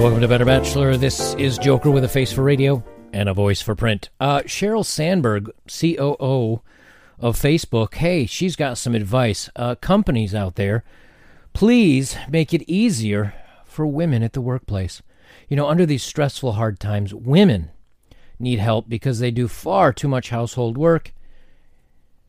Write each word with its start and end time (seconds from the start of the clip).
welcome 0.00 0.22
to 0.22 0.28
Better 0.28 0.46
Bachelor. 0.46 0.96
This 0.96 1.34
is 1.34 1.58
Joker 1.58 1.90
with 1.90 2.04
a 2.04 2.08
face 2.08 2.32
for 2.32 2.42
radio 2.42 2.82
and 3.12 3.28
a 3.28 3.34
voice 3.34 3.60
for 3.60 3.74
print. 3.74 4.08
Uh, 4.18 4.38
Sheryl 4.46 4.82
Sandberg, 4.82 5.50
COO 5.66 6.62
of 7.18 7.36
Facebook, 7.36 7.92
hey, 7.96 8.24
she's 8.24 8.56
got 8.56 8.78
some 8.78 8.94
advice. 8.94 9.50
Uh, 9.54 9.74
companies 9.74 10.34
out 10.34 10.54
there, 10.54 10.84
please 11.52 12.16
make 12.30 12.54
it 12.54 12.62
easier 12.66 13.34
for 13.66 13.86
women 13.86 14.22
at 14.22 14.32
the 14.32 14.40
workplace. 14.40 15.02
You 15.50 15.56
know, 15.58 15.68
under 15.68 15.84
these 15.84 16.02
stressful, 16.02 16.52
hard 16.52 16.80
times, 16.80 17.12
women 17.12 17.70
need 18.38 18.58
help 18.58 18.88
because 18.88 19.18
they 19.18 19.30
do 19.30 19.48
far 19.48 19.92
too 19.92 20.08
much 20.08 20.30
household 20.30 20.78
work. 20.78 21.12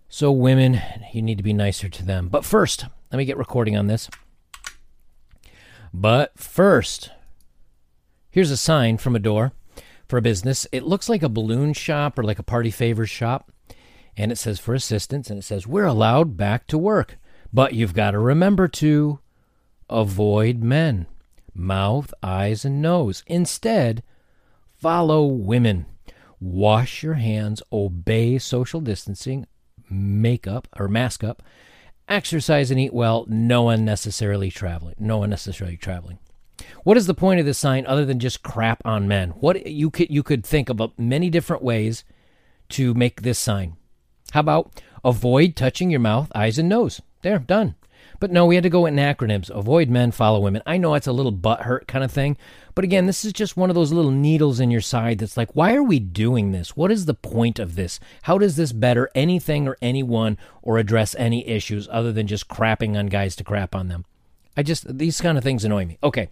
So, 0.10 0.30
women, 0.30 0.82
you 1.14 1.22
need 1.22 1.38
to 1.38 1.44
be 1.44 1.54
nicer 1.54 1.88
to 1.88 2.04
them. 2.04 2.28
But 2.28 2.44
first, 2.44 2.88
let 3.14 3.18
me 3.18 3.24
get 3.24 3.38
recording 3.38 3.78
on 3.78 3.88
this. 3.88 4.10
But 5.94 6.38
first, 6.38 7.12
Here's 8.32 8.50
a 8.50 8.58
sign 8.58 8.98
from 8.98 9.14
a 9.14 9.20
door 9.20 9.52
for 10.08 10.18
a 10.18 10.22
business. 10.22 10.66
It 10.72 10.84
looks 10.84 11.10
like 11.10 11.22
a 11.22 11.30
balloon 11.30 11.74
shop 11.74 12.18
or 12.18 12.24
like 12.24 12.40
a 12.40 12.44
party 12.44 12.72
favors 12.72 13.10
shop. 13.10 13.52
And 14.16 14.32
it 14.32 14.38
says 14.38 14.58
for 14.58 14.74
assistance, 14.74 15.30
and 15.30 15.40
it 15.40 15.44
says, 15.44 15.68
We're 15.68 15.86
allowed 15.86 16.38
back 16.38 16.66
to 16.68 16.78
work. 16.78 17.18
But 17.52 17.74
you've 17.74 17.94
got 17.94 18.12
to 18.12 18.20
remember 18.20 18.70
to 18.70 19.20
avoid 19.90 20.64
men, 20.64 21.08
mouth, 21.54 22.14
eyes, 22.24 22.64
and 22.64 22.82
nose. 22.82 23.24
Instead, 23.28 24.02
follow 24.78 25.26
women. 25.26 25.86
Wash 26.40 27.04
your 27.04 27.16
hands, 27.16 27.62
obey 27.72 28.38
social 28.38 28.80
distancing, 28.80 29.46
makeup 29.90 30.70
or 30.80 30.88
mask 30.88 31.24
up, 31.24 31.44
exercise 32.08 32.72
and 32.72 32.80
eat 32.80 32.94
well. 32.94 33.26
No 33.28 33.68
unnecessarily 33.68 34.50
traveling. 34.52 34.96
No 34.98 35.24
unnecessarily 35.24 35.78
traveling. 35.78 36.20
What 36.84 36.98
is 36.98 37.08
the 37.08 37.14
point 37.14 37.40
of 37.40 37.46
this 37.46 37.58
sign 37.58 37.86
other 37.86 38.06
than 38.06 38.20
just 38.20 38.44
crap 38.44 38.82
on 38.86 39.08
men? 39.08 39.30
What 39.32 39.68
you 39.68 39.90
could 39.90 40.10
you 40.10 40.24
could 40.24 40.46
think 40.46 40.70
about 40.70 40.98
many 40.98 41.30
different 41.30 41.64
ways 41.64 42.04
to 42.72 42.94
make 42.94 43.22
this 43.22 43.40
sign. 43.40 43.76
How 44.32 44.40
about 44.40 44.82
avoid 45.04 45.56
touching 45.56 45.90
your 45.90 46.00
mouth, 46.00 46.32
eyes, 46.34 46.58
and 46.58 46.70
nose? 46.70 47.02
There, 47.22 47.40
done. 47.40 47.76
But 48.20 48.32
no, 48.32 48.46
we 48.46 48.56
had 48.56 48.64
to 48.64 48.70
go 48.70 48.86
in 48.86 48.96
acronyms. 48.96 49.50
Avoid 49.50 49.90
men, 49.90 50.12
follow 50.12 50.40
women. 50.40 50.62
I 50.66 50.78
know 50.78 50.94
it's 50.94 51.08
a 51.08 51.12
little 51.12 51.32
butt 51.32 51.62
hurt 51.62 51.88
kind 51.88 52.04
of 52.04 52.12
thing. 52.12 52.38
But 52.76 52.86
again, 52.86 53.08
this 53.08 53.26
is 53.26 53.34
just 53.34 53.58
one 53.58 53.70
of 53.70 53.76
those 53.76 53.92
little 53.92 54.12
needles 54.12 54.60
in 54.60 54.72
your 54.72 54.82
side 54.82 55.20
that's 55.20 55.38
like, 55.38 55.56
why 55.56 55.74
are 55.74 55.84
we 55.84 56.00
doing 56.00 56.52
this? 56.52 56.78
What 56.78 56.92
is 56.92 57.06
the 57.06 57.14
point 57.14 57.60
of 57.60 57.76
this? 57.76 58.00
How 58.24 58.38
does 58.38 58.56
this 58.56 58.72
better 58.72 59.10
anything 59.16 59.68
or 59.68 59.76
anyone 59.82 60.38
or 60.62 60.78
address 60.78 61.16
any 61.18 61.48
issues 61.48 61.88
other 61.92 62.12
than 62.12 62.28
just 62.28 62.48
crapping 62.48 62.98
on 62.98 63.08
guys 63.08 63.36
to 63.38 63.44
crap 63.44 63.76
on 63.76 63.88
them? 63.88 64.06
I 64.62 64.64
just, 64.64 64.96
these 64.96 65.20
kind 65.20 65.40
of 65.40 65.44
things 65.44 65.66
annoy 65.66 65.86
me. 65.88 65.98
Okay. 66.04 66.30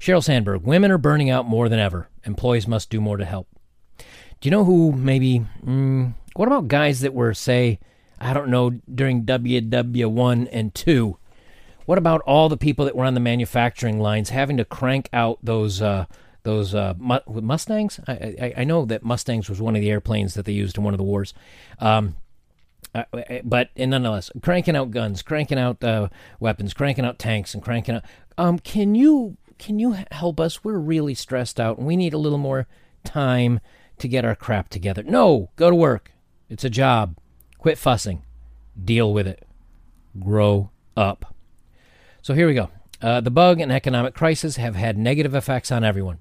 Sheryl 0.00 0.24
Sandberg, 0.24 0.62
women 0.62 0.90
are 0.90 0.98
burning 0.98 1.30
out 1.30 1.46
more 1.46 1.68
than 1.68 1.78
ever. 1.78 2.08
Employees 2.24 2.66
must 2.66 2.90
do 2.90 3.00
more 3.00 3.16
to 3.16 3.24
help. 3.24 3.46
Do 3.98 4.48
you 4.48 4.50
know 4.50 4.64
who 4.64 4.90
maybe, 4.90 5.46
mm, 5.64 6.12
what 6.34 6.48
about 6.48 6.66
guys 6.66 6.98
that 7.02 7.14
were, 7.14 7.32
say, 7.34 7.78
I 8.18 8.32
don't 8.32 8.48
know, 8.48 8.70
during 8.92 9.24
WW1 9.24 10.48
and 10.50 10.74
2? 10.74 11.18
What 11.86 11.98
about 11.98 12.20
all 12.22 12.48
the 12.48 12.56
people 12.56 12.84
that 12.84 12.96
were 12.96 13.04
on 13.04 13.14
the 13.14 13.20
manufacturing 13.20 14.00
lines 14.00 14.30
having 14.30 14.56
to 14.56 14.64
crank 14.64 15.08
out 15.12 15.38
those, 15.40 15.80
uh, 15.80 16.06
those 16.42 16.74
uh, 16.74 16.94
Mustangs? 16.98 18.00
I, 18.08 18.12
I, 18.12 18.54
I, 18.56 18.64
know 18.64 18.86
that 18.86 19.04
Mustangs 19.04 19.48
was 19.48 19.62
one 19.62 19.76
of 19.76 19.82
the 19.82 19.90
airplanes 19.90 20.34
that 20.34 20.46
they 20.46 20.52
used 20.52 20.76
in 20.76 20.82
one 20.82 20.94
of 20.94 20.98
the 20.98 21.04
wars. 21.04 21.32
Um, 21.78 22.16
uh, 22.94 23.04
but 23.44 23.70
nonetheless, 23.76 24.30
cranking 24.42 24.76
out 24.76 24.90
guns, 24.90 25.22
cranking 25.22 25.58
out 25.58 25.82
uh, 25.84 26.08
weapons, 26.40 26.74
cranking 26.74 27.04
out 27.04 27.18
tanks, 27.18 27.54
and 27.54 27.62
cranking 27.62 27.96
out. 27.96 28.04
Um, 28.36 28.58
can 28.58 28.94
you 28.94 29.36
can 29.58 29.78
you 29.78 29.96
help 30.10 30.40
us? 30.40 30.64
We're 30.64 30.78
really 30.78 31.14
stressed 31.14 31.60
out, 31.60 31.78
and 31.78 31.86
we 31.86 31.96
need 31.96 32.14
a 32.14 32.18
little 32.18 32.38
more 32.38 32.66
time 33.04 33.60
to 33.98 34.08
get 34.08 34.24
our 34.24 34.36
crap 34.36 34.68
together. 34.68 35.02
No, 35.02 35.50
go 35.56 35.70
to 35.70 35.76
work. 35.76 36.12
It's 36.48 36.64
a 36.64 36.70
job. 36.70 37.16
Quit 37.58 37.78
fussing. 37.78 38.22
Deal 38.82 39.12
with 39.12 39.26
it. 39.26 39.46
Grow 40.18 40.70
up. 40.96 41.34
So 42.22 42.34
here 42.34 42.46
we 42.46 42.54
go. 42.54 42.70
Uh, 43.00 43.20
the 43.20 43.30
bug 43.30 43.60
and 43.60 43.70
economic 43.70 44.14
crisis 44.14 44.56
have 44.56 44.76
had 44.76 44.96
negative 44.96 45.34
effects 45.34 45.70
on 45.70 45.84
everyone. 45.84 46.18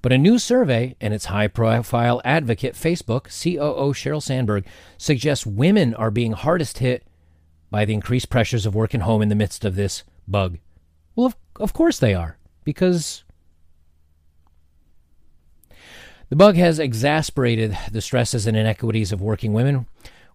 But 0.00 0.12
a 0.12 0.18
new 0.18 0.38
survey 0.38 0.94
and 1.00 1.12
its 1.12 1.26
high 1.26 1.48
profile 1.48 2.20
advocate, 2.24 2.74
Facebook, 2.74 3.24
COO 3.24 3.92
Sheryl 3.92 4.22
Sandberg, 4.22 4.64
suggests 4.96 5.46
women 5.46 5.94
are 5.94 6.10
being 6.10 6.32
hardest 6.32 6.78
hit 6.78 7.04
by 7.70 7.84
the 7.84 7.94
increased 7.94 8.30
pressures 8.30 8.64
of 8.64 8.74
work 8.74 8.94
and 8.94 9.02
home 9.02 9.22
in 9.22 9.28
the 9.28 9.34
midst 9.34 9.64
of 9.64 9.74
this 9.74 10.04
bug. 10.26 10.58
Well, 11.14 11.26
of, 11.26 11.36
of 11.56 11.72
course 11.72 11.98
they 11.98 12.14
are, 12.14 12.38
because 12.64 13.24
the 16.28 16.36
bug 16.36 16.56
has 16.56 16.78
exasperated 16.78 17.76
the 17.90 18.00
stresses 18.00 18.46
and 18.46 18.56
inequities 18.56 19.12
of 19.12 19.20
working 19.20 19.52
women. 19.52 19.86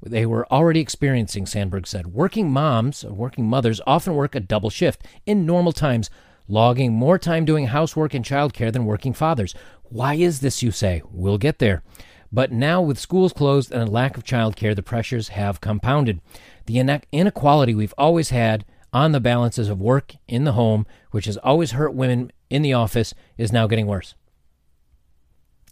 They 0.05 0.25
were 0.25 0.51
already 0.51 0.81
experiencing, 0.81 1.45
Sandberg 1.45 1.87
said. 1.87 2.07
Working 2.07 2.51
moms, 2.51 3.05
working 3.05 3.47
mothers, 3.47 3.79
often 3.87 4.15
work 4.15 4.35
a 4.35 4.41
double 4.41 4.69
shift 4.69 5.05
in 5.25 5.45
normal 5.45 5.71
times 5.71 6.09
logging 6.47 6.93
more 6.93 7.17
time 7.17 7.45
doing 7.45 7.67
housework 7.67 8.13
and 8.13 8.25
childcare 8.25 8.71
than 8.71 8.85
working 8.85 9.13
fathers. 9.13 9.55
Why 9.83 10.15
is 10.15 10.39
this, 10.39 10.63
you 10.63 10.71
say? 10.71 11.01
We'll 11.11 11.37
get 11.37 11.59
there. 11.59 11.83
But 12.31 12.51
now, 12.51 12.81
with 12.81 12.97
schools 12.97 13.31
closed 13.31 13.71
and 13.71 13.87
a 13.87 13.91
lack 13.91 14.17
of 14.17 14.23
childcare, 14.23 14.75
the 14.75 14.81
pressures 14.81 15.29
have 15.29 15.61
compounded. 15.61 16.19
The 16.65 17.01
inequality 17.11 17.75
we've 17.75 17.93
always 17.97 18.29
had 18.29 18.65
on 18.91 19.11
the 19.11 19.19
balances 19.19 19.69
of 19.69 19.79
work 19.79 20.15
in 20.27 20.43
the 20.43 20.53
home, 20.53 20.85
which 21.11 21.25
has 21.25 21.37
always 21.37 21.71
hurt 21.71 21.93
women 21.93 22.31
in 22.49 22.61
the 22.61 22.73
office, 22.73 23.13
is 23.37 23.51
now 23.51 23.67
getting 23.67 23.87
worse. 23.87 24.15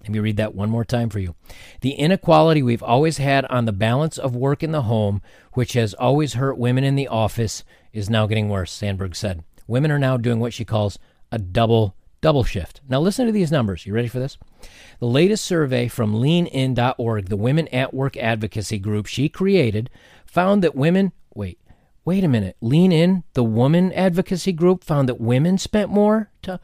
Let 0.02 0.10
me 0.10 0.20
read 0.20 0.38
that 0.38 0.56
one 0.56 0.70
more 0.70 0.86
time 0.86 1.10
for 1.10 1.20
you. 1.20 1.36
The 1.82 1.92
inequality 1.92 2.64
we've 2.64 2.82
always 2.82 3.18
had 3.18 3.46
on 3.46 3.66
the 3.66 3.72
balance 3.72 4.18
of 4.18 4.36
work 4.36 4.64
in 4.64 4.72
the 4.72 4.84
home, 4.84 5.22
which 5.54 5.74
has 5.74 5.94
always 5.94 6.34
hurt 6.34 6.58
women 6.58 6.84
in 6.84 6.96
the 6.96 7.08
office, 7.08 7.64
is 7.94 8.10
now 8.10 8.26
getting 8.26 8.50
worse, 8.50 8.72
Sandberg 8.72 9.16
said. 9.16 9.44
Women 9.72 9.90
are 9.92 10.00
now 10.00 10.18
doing 10.18 10.42
what 10.42 10.52
she 10.52 10.66
calls 10.66 11.00
a 11.32 11.40
double 11.40 11.96
double 12.20 12.44
shift. 12.44 12.82
Now 12.90 13.00
listen 13.00 13.26
to 13.26 13.32
these 13.32 13.54
numbers. 13.54 13.86
You 13.86 13.94
ready 13.94 14.10
for 14.10 14.20
this? 14.20 14.38
The 15.00 15.06
latest 15.06 15.46
survey 15.46 15.88
from 15.88 16.20
leanin.org, 16.20 17.30
the 17.30 17.38
women 17.38 17.70
at 17.70 17.94
work 17.94 18.18
advocacy 18.18 18.80
group 18.80 19.06
she 19.06 19.30
created, 19.30 19.90
found 20.26 20.62
that 20.62 20.76
women 20.76 21.14
wait, 21.34 21.58
wait 22.04 22.26
a 22.26 22.28
minute. 22.28 22.58
Lean 22.60 22.92
In, 22.92 23.24
the 23.32 23.46
woman 23.46 23.94
advocacy 23.94 24.52
group 24.52 24.84
found 24.84 25.08
that 25.08 25.22
women 25.22 25.58
spent 25.58 25.90
more 25.90 26.30
to 26.42 26.60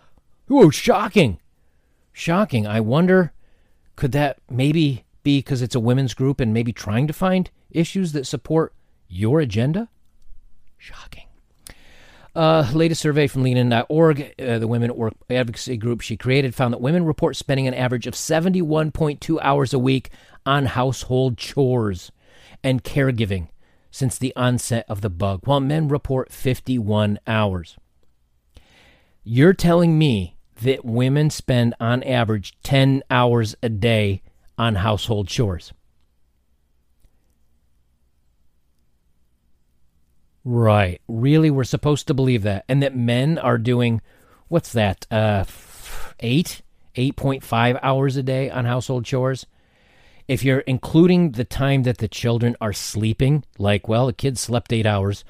Oh, 0.49 0.69
shocking. 0.69 1.39
Shocking. 2.11 2.67
I 2.67 2.81
wonder 2.81 3.31
could 3.95 4.11
that 4.11 4.39
maybe 4.49 5.05
be 5.23 5.39
because 5.39 5.61
it's 5.61 5.75
a 5.75 5.79
women's 5.79 6.13
group 6.13 6.41
and 6.41 6.53
maybe 6.53 6.73
trying 6.73 7.07
to 7.07 7.13
find 7.13 7.49
issues 7.71 8.11
that 8.11 8.27
support 8.27 8.73
your 9.07 9.39
agenda? 9.39 9.87
Shocking. 10.77 11.26
Uh, 12.37 12.69
latest 12.71 13.01
survey 13.01 13.25
from 13.25 13.41
leanin.org, 13.41 14.35
uh, 14.37 14.59
the 14.59 14.67
women 14.67 14.95
work 14.95 15.15
advocacy 15.27 15.75
group 15.75 16.01
she 16.01 16.15
created, 16.15 16.53
found 16.53 16.71
that 16.71 16.79
women 16.79 17.03
report 17.03 17.35
spending 17.35 17.67
an 17.67 17.73
average 17.73 18.05
of 18.05 18.13
71.2 18.13 19.39
hours 19.41 19.73
a 19.73 19.79
week 19.79 20.11
on 20.45 20.67
household 20.67 21.35
chores 21.39 22.11
and 22.63 22.83
caregiving 22.83 23.47
since 23.89 24.19
the 24.19 24.35
onset 24.35 24.85
of 24.87 25.01
the 25.01 25.09
bug, 25.09 25.47
while 25.47 25.59
men 25.59 25.87
report 25.87 26.31
51 26.31 27.17
hours. 27.25 27.75
You're 29.23 29.53
telling 29.53 29.97
me 29.97 30.37
that 30.61 30.85
women 30.85 31.31
spend 31.31 31.73
on 31.79 32.03
average 32.03 32.55
10 32.61 33.01
hours 33.09 33.55
a 33.63 33.69
day 33.69 34.21
on 34.59 34.75
household 34.75 35.27
chores. 35.27 35.73
Right. 40.49 41.01
Really, 41.09 41.51
we're 41.51 41.65
supposed 41.65 42.07
to 42.07 42.13
believe 42.13 42.43
that. 42.43 42.63
And 42.69 42.81
that 42.81 42.95
men 42.95 43.37
are 43.37 43.57
doing, 43.57 43.99
what's 44.47 44.71
that, 44.71 45.05
uh, 45.11 45.43
eight, 46.21 46.61
8.5 46.95 47.77
hours 47.83 48.15
a 48.15 48.23
day 48.23 48.49
on 48.49 48.63
household 48.63 49.03
chores? 49.03 49.45
If 50.25 50.45
you're 50.45 50.59
including 50.59 51.31
the 51.31 51.43
time 51.43 51.83
that 51.83 51.97
the 51.97 52.07
children 52.07 52.55
are 52.61 52.71
sleeping, 52.71 53.43
like, 53.57 53.89
well, 53.89 54.05
the 54.05 54.13
kids 54.13 54.39
slept 54.39 54.71
eight 54.71 54.85
hours. 54.85 55.25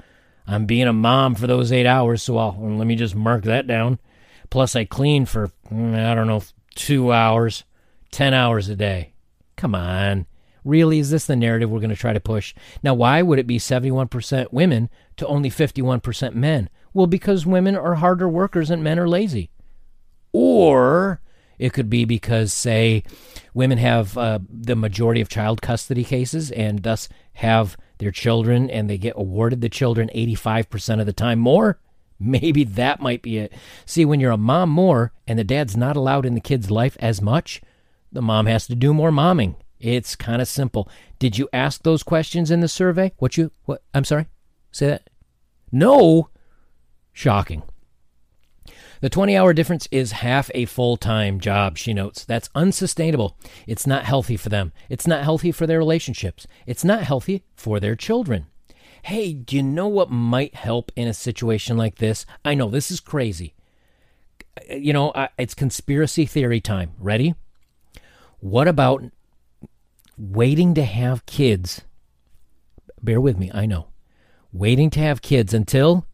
I'm 0.46 0.66
being 0.66 0.86
a 0.86 0.92
mom 0.92 1.34
for 1.34 1.48
those 1.48 1.72
eight 1.72 1.86
hours, 1.86 2.22
so 2.22 2.38
I'll, 2.38 2.56
let 2.56 2.86
me 2.86 2.94
just 2.94 3.16
mark 3.16 3.42
that 3.42 3.66
down. 3.66 3.98
Plus, 4.50 4.76
I 4.76 4.84
clean 4.84 5.26
for, 5.26 5.50
mm, 5.68 5.98
I 5.98 6.14
don't 6.14 6.28
know, 6.28 6.44
two 6.76 7.12
hours, 7.12 7.64
10 8.12 8.34
hours 8.34 8.68
a 8.68 8.76
day. 8.76 9.14
Come 9.56 9.74
on. 9.74 10.26
Really, 10.68 10.98
is 10.98 11.10
this 11.10 11.26
the 11.26 11.36
narrative 11.36 11.70
we're 11.70 11.80
going 11.80 11.90
to 11.90 11.96
try 11.96 12.12
to 12.12 12.20
push? 12.20 12.54
Now, 12.82 12.94
why 12.94 13.22
would 13.22 13.38
it 13.38 13.46
be 13.46 13.58
71% 13.58 14.52
women 14.52 14.90
to 15.16 15.26
only 15.26 15.50
51% 15.50 16.34
men? 16.34 16.68
Well, 16.92 17.06
because 17.06 17.46
women 17.46 17.76
are 17.76 17.96
harder 17.96 18.28
workers 18.28 18.70
and 18.70 18.84
men 18.84 18.98
are 18.98 19.08
lazy. 19.08 19.50
Or 20.32 21.20
it 21.58 21.72
could 21.72 21.88
be 21.88 22.04
because, 22.04 22.52
say, 22.52 23.02
women 23.54 23.78
have 23.78 24.16
uh, 24.18 24.40
the 24.48 24.76
majority 24.76 25.20
of 25.20 25.28
child 25.28 25.62
custody 25.62 26.04
cases 26.04 26.50
and 26.50 26.82
thus 26.82 27.08
have 27.34 27.76
their 27.98 28.10
children 28.10 28.68
and 28.70 28.88
they 28.90 28.98
get 28.98 29.14
awarded 29.16 29.60
the 29.60 29.68
children 29.68 30.10
85% 30.14 31.00
of 31.00 31.06
the 31.06 31.12
time 31.12 31.38
more 31.38 31.78
Maybe 32.20 32.64
that 32.64 33.00
might 33.00 33.22
be 33.22 33.38
it. 33.38 33.52
See, 33.86 34.04
when 34.04 34.18
you're 34.18 34.32
a 34.32 34.36
mom 34.36 34.70
more 34.70 35.12
and 35.26 35.38
the 35.38 35.44
dad's 35.44 35.76
not 35.76 35.96
allowed 35.96 36.26
in 36.26 36.34
the 36.34 36.40
kid's 36.40 36.70
life 36.70 36.96
as 37.00 37.22
much, 37.22 37.62
the 38.10 38.22
mom 38.22 38.46
has 38.46 38.66
to 38.66 38.74
do 38.74 38.92
more 38.92 39.10
momming. 39.10 39.54
It's 39.80 40.16
kind 40.16 40.42
of 40.42 40.48
simple. 40.48 40.88
Did 41.18 41.38
you 41.38 41.48
ask 41.52 41.82
those 41.82 42.02
questions 42.02 42.50
in 42.50 42.60
the 42.60 42.68
survey? 42.68 43.12
What 43.18 43.36
you 43.36 43.52
what 43.64 43.82
I'm 43.94 44.04
sorry? 44.04 44.26
Say 44.72 44.86
that? 44.88 45.10
No. 45.70 46.30
Shocking. 47.12 47.62
The 49.00 49.08
20 49.08 49.36
hour 49.36 49.52
difference 49.52 49.86
is 49.92 50.12
half 50.12 50.50
a 50.54 50.64
full 50.64 50.96
time 50.96 51.38
job, 51.38 51.78
she 51.78 51.94
notes. 51.94 52.24
That's 52.24 52.50
unsustainable. 52.54 53.36
It's 53.66 53.86
not 53.86 54.04
healthy 54.04 54.36
for 54.36 54.48
them. 54.48 54.72
It's 54.88 55.06
not 55.06 55.22
healthy 55.22 55.52
for 55.52 55.66
their 55.66 55.78
relationships. 55.78 56.46
It's 56.66 56.84
not 56.84 57.02
healthy 57.02 57.44
for 57.54 57.78
their 57.78 57.94
children. 57.94 58.46
Hey, 59.02 59.32
do 59.32 59.56
you 59.56 59.62
know 59.62 59.86
what 59.86 60.10
might 60.10 60.56
help 60.56 60.90
in 60.96 61.06
a 61.06 61.14
situation 61.14 61.76
like 61.76 61.96
this? 61.96 62.26
I 62.44 62.54
know 62.54 62.68
this 62.68 62.90
is 62.90 62.98
crazy. 62.98 63.54
You 64.68 64.92
know, 64.92 65.28
it's 65.38 65.54
conspiracy 65.54 66.26
theory 66.26 66.60
time. 66.60 66.92
Ready? 66.98 67.34
What 68.40 68.66
about 68.66 69.04
waiting 70.18 70.74
to 70.74 70.84
have 70.84 71.26
kids? 71.26 71.82
Bear 73.02 73.20
with 73.20 73.38
me, 73.38 73.50
I 73.54 73.66
know. 73.66 73.88
Waiting 74.52 74.90
to 74.90 75.00
have 75.00 75.22
kids 75.22 75.54
until 75.54 76.06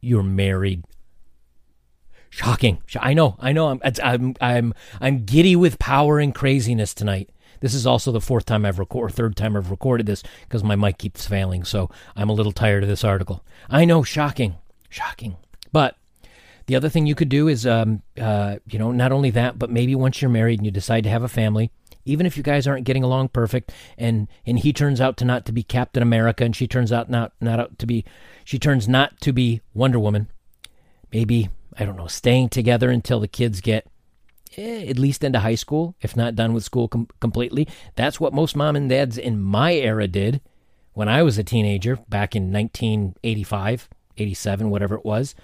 you're 0.00 0.22
married. 0.22 0.84
Shocking. 2.30 2.80
I 2.98 3.12
know. 3.12 3.36
I 3.40 3.52
know. 3.52 3.68
I'm 3.68 3.80
I'm 4.02 4.34
I'm 4.40 4.74
I'm 5.00 5.24
giddy 5.24 5.56
with 5.56 5.80
power 5.80 6.20
and 6.20 6.32
craziness 6.32 6.94
tonight. 6.94 7.30
This 7.58 7.74
is 7.74 7.86
also 7.86 8.12
the 8.12 8.20
fourth 8.20 8.46
time 8.46 8.64
I've 8.64 8.78
recorded, 8.78 9.14
third 9.14 9.36
time 9.36 9.56
I've 9.56 9.70
recorded 9.70 10.06
this 10.06 10.22
because 10.42 10.64
my 10.64 10.76
mic 10.76 10.96
keeps 10.96 11.26
failing. 11.26 11.64
So 11.64 11.90
I'm 12.16 12.30
a 12.30 12.32
little 12.32 12.52
tired 12.52 12.82
of 12.82 12.88
this 12.88 13.04
article. 13.04 13.44
I 13.68 13.84
know, 13.84 14.02
shocking, 14.02 14.56
shocking. 14.88 15.36
But 15.72 15.96
the 16.66 16.76
other 16.76 16.88
thing 16.88 17.06
you 17.06 17.14
could 17.14 17.28
do 17.28 17.48
is, 17.48 17.66
um, 17.66 18.02
uh, 18.18 18.56
you 18.66 18.78
know, 18.78 18.92
not 18.92 19.12
only 19.12 19.30
that, 19.30 19.58
but 19.58 19.70
maybe 19.70 19.94
once 19.94 20.22
you're 20.22 20.30
married 20.30 20.60
and 20.60 20.64
you 20.64 20.70
decide 20.70 21.04
to 21.04 21.10
have 21.10 21.22
a 21.22 21.28
family, 21.28 21.70
even 22.04 22.26
if 22.26 22.36
you 22.36 22.42
guys 22.42 22.66
aren't 22.66 22.84
getting 22.84 23.04
along 23.04 23.28
perfect, 23.28 23.72
and 23.98 24.28
and 24.46 24.58
he 24.58 24.72
turns 24.72 25.00
out 25.00 25.16
to 25.18 25.24
not 25.24 25.44
to 25.46 25.52
be 25.52 25.62
Captain 25.62 26.02
America, 26.02 26.44
and 26.44 26.54
she 26.54 26.66
turns 26.66 26.92
out 26.92 27.10
not 27.10 27.32
not 27.40 27.60
out 27.60 27.78
to 27.78 27.86
be, 27.86 28.04
she 28.44 28.58
turns 28.58 28.88
not 28.88 29.20
to 29.20 29.32
be 29.32 29.60
Wonder 29.74 29.98
Woman. 29.98 30.28
Maybe 31.12 31.50
I 31.78 31.84
don't 31.84 31.96
know, 31.96 32.06
staying 32.06 32.48
together 32.50 32.90
until 32.90 33.20
the 33.20 33.28
kids 33.28 33.60
get 33.60 33.86
eh, 34.56 34.86
at 34.88 34.98
least 34.98 35.24
into 35.24 35.40
high 35.40 35.54
school, 35.54 35.94
if 36.00 36.16
not 36.16 36.34
done 36.34 36.52
with 36.52 36.64
school 36.64 36.88
com- 36.88 37.08
completely. 37.20 37.68
That's 37.96 38.20
what 38.20 38.34
most 38.34 38.56
mom 38.56 38.76
and 38.76 38.88
dads 38.88 39.16
in 39.16 39.40
my 39.40 39.74
era 39.74 40.08
did 40.08 40.40
when 40.92 41.08
I 41.08 41.22
was 41.22 41.38
a 41.38 41.44
teenager 41.44 41.96
back 42.08 42.34
in 42.34 42.52
1985, 42.52 43.88
87, 44.18 44.70
whatever 44.70 44.96
it 44.96 45.04
was. 45.04 45.34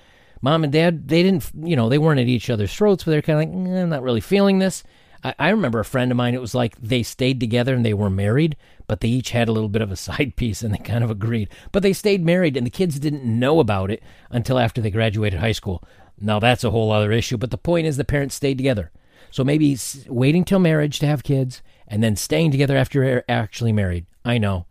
Mom 0.43 0.64
and 0.64 0.73
dad, 0.73 1.08
they 1.08 1.23
didn't, 1.23 1.50
you 1.62 1.76
know, 1.76 1.88
they 1.88 1.99
weren't 1.99 2.20
at 2.20 2.29
each 2.29 2.50
other's 2.50 2.75
throats, 2.75 3.05
but 3.05 3.12
they're 3.12 3.23
kind 3.23 3.50
of 3.50 3.55
like, 3.55 3.69
eh, 3.69 3.82
I'm 3.82 3.88
not 3.88 4.03
really 4.03 4.20
feeling 4.20 4.58
this. 4.58 4.85
I, 5.26 5.34
I 5.40 5.49
remember 5.49 5.81
a 5.81 5.84
friend 5.84 6.12
of 6.12 6.17
mine, 6.17 6.34
it 6.34 6.40
was 6.40 6.55
like 6.55 6.76
they 6.81 7.02
stayed 7.02 7.40
together 7.40 7.75
and 7.75 7.84
they 7.84 7.94
were 7.94 8.08
married, 8.08 8.56
but 8.87 9.00
they 9.00 9.08
each 9.08 9.31
had 9.31 9.49
a 9.49 9.52
little 9.52 9.69
bit 9.69 9.82
of 9.82 9.90
a 9.90 9.96
side 10.08 10.34
piece 10.37 10.62
and 10.62 10.73
they 10.73 10.78
kind 10.78 11.02
of 11.02 11.11
agreed. 11.11 11.49
But 11.73 11.82
they 11.82 11.93
stayed 11.93 12.25
married 12.25 12.56
and 12.56 12.64
the 12.64 12.70
kids 12.70 13.00
didn't 13.00 13.25
know 13.25 13.58
about 13.58 13.90
it 13.90 14.02
until 14.31 14.58
after 14.58 14.81
they 14.81 14.90
graduated 14.90 15.40
high 15.40 15.52
school. 15.52 15.82
Now 16.20 16.38
that's 16.38 16.64
a 16.64 16.70
whole 16.70 16.93
other 16.93 17.11
issue, 17.11 17.37
but 17.37 17.50
the 17.50 17.58
point 17.58 17.87
is 17.87 17.96
the 17.96 18.05
parents 18.05 18.37
stayed 18.37 18.56
together. 18.56 18.93
So 19.32 19.43
maybe 19.43 19.76
waiting 20.06 20.44
till 20.44 20.61
marriage 20.61 21.00
to 21.00 21.06
have 21.06 21.25
kids 21.25 21.61
and 21.88 22.02
then 22.02 22.14
staying 22.14 22.52
together 22.52 22.76
after 22.76 23.02
you're 23.02 23.25
actually 23.29 23.72
married. 23.72 24.06
I 24.25 24.38
know. 24.38 24.67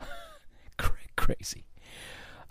Crazy. 1.16 1.63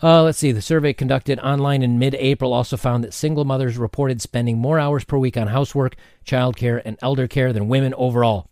Uh, 0.04 0.22
let's 0.22 0.36
see. 0.36 0.52
The 0.52 0.60
survey 0.60 0.92
conducted 0.92 1.38
online 1.38 1.82
in 1.82 1.98
mid 1.98 2.14
April 2.16 2.52
also 2.52 2.76
found 2.76 3.02
that 3.02 3.14
single 3.14 3.46
mothers 3.46 3.78
reported 3.78 4.20
spending 4.20 4.58
more 4.58 4.78
hours 4.78 5.02
per 5.02 5.16
week 5.16 5.38
on 5.38 5.46
housework, 5.46 5.96
childcare, 6.26 6.82
and 6.84 6.98
elder 7.00 7.26
care 7.26 7.54
than 7.54 7.68
women 7.68 7.94
overall. 7.94 8.50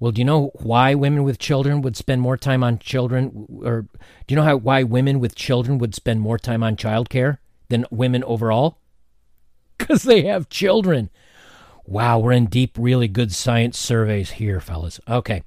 Well, 0.00 0.12
do 0.12 0.22
you 0.22 0.24
know 0.24 0.50
why 0.54 0.94
women 0.94 1.24
with 1.24 1.38
children 1.38 1.82
would 1.82 1.94
spend 1.94 2.22
more 2.22 2.38
time 2.38 2.64
on 2.64 2.78
children? 2.78 3.46
Or 3.62 3.82
do 3.82 3.88
you 4.28 4.36
know 4.36 4.44
how 4.44 4.56
why 4.56 4.82
women 4.82 5.20
with 5.20 5.34
children 5.34 5.76
would 5.76 5.94
spend 5.94 6.22
more 6.22 6.38
time 6.38 6.62
on 6.62 6.76
childcare 6.76 7.36
than 7.68 7.84
women 7.90 8.24
overall? 8.24 8.78
because 9.78 10.04
they 10.04 10.22
have 10.22 10.48
children. 10.48 11.10
Wow, 11.84 12.20
we're 12.20 12.32
in 12.32 12.46
deep, 12.46 12.78
really 12.78 13.08
good 13.08 13.32
science 13.32 13.76
surveys 13.76 14.30
here, 14.32 14.58
fellas. 14.58 15.00
Okay. 15.06 15.42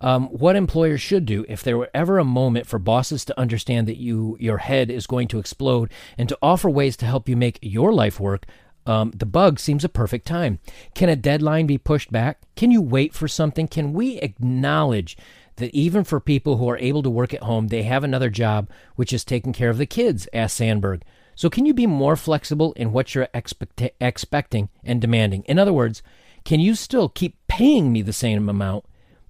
Um, 0.00 0.28
what 0.28 0.56
employers 0.56 1.00
should 1.00 1.26
do 1.26 1.44
if 1.48 1.62
there 1.62 1.76
were 1.76 1.90
ever 1.92 2.18
a 2.18 2.24
moment 2.24 2.66
for 2.66 2.78
bosses 2.78 3.24
to 3.26 3.38
understand 3.38 3.88
that 3.88 3.96
you 3.96 4.36
your 4.38 4.58
head 4.58 4.90
is 4.90 5.06
going 5.06 5.28
to 5.28 5.38
explode 5.38 5.90
and 6.16 6.28
to 6.28 6.38
offer 6.40 6.70
ways 6.70 6.96
to 6.98 7.06
help 7.06 7.28
you 7.28 7.36
make 7.36 7.58
your 7.62 7.92
life 7.92 8.20
work 8.20 8.46
um, 8.86 9.12
the 9.14 9.26
bug 9.26 9.58
seems 9.58 9.84
a 9.84 9.88
perfect 9.88 10.26
time. 10.26 10.60
Can 10.94 11.10
a 11.10 11.16
deadline 11.16 11.66
be 11.66 11.76
pushed 11.76 12.10
back? 12.10 12.40
Can 12.56 12.70
you 12.70 12.80
wait 12.80 13.12
for 13.12 13.28
something? 13.28 13.68
Can 13.68 13.92
we 13.92 14.16
acknowledge 14.20 15.14
that 15.58 15.74
even 15.74 16.04
for 16.04 16.20
people 16.20 16.56
who 16.56 16.68
are 16.70 16.78
able 16.78 17.02
to 17.02 17.10
work 17.10 17.34
at 17.34 17.42
home 17.42 17.68
they 17.68 17.82
have 17.82 18.02
another 18.02 18.30
job 18.30 18.70
which 18.96 19.12
is 19.12 19.24
taking 19.24 19.52
care 19.52 19.70
of 19.70 19.78
the 19.78 19.86
kids 19.86 20.26
asked 20.32 20.56
sandberg. 20.56 21.02
So, 21.34 21.48
can 21.48 21.66
you 21.66 21.74
be 21.74 21.86
more 21.86 22.16
flexible 22.16 22.72
in 22.72 22.92
what 22.92 23.14
you're 23.14 23.28
expect- 23.32 23.92
expecting 24.00 24.70
and 24.82 25.00
demanding? 25.00 25.44
In 25.44 25.58
other 25.58 25.72
words, 25.72 26.02
can 26.44 26.58
you 26.58 26.74
still 26.74 27.08
keep 27.08 27.36
paying 27.46 27.92
me 27.92 28.02
the 28.02 28.12
same 28.12 28.48
amount, 28.48 28.84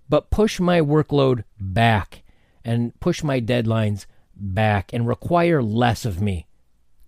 but 0.08 0.30
push 0.30 0.58
my 0.60 0.80
workload 0.80 1.44
back 1.60 2.22
and 2.64 2.98
push 3.00 3.22
my 3.22 3.40
deadlines 3.40 4.06
back 4.34 4.92
and 4.92 5.06
require 5.06 5.62
less 5.62 6.04
of 6.04 6.20
me? 6.20 6.46